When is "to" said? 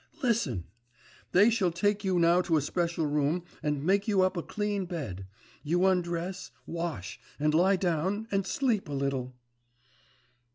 2.41-2.57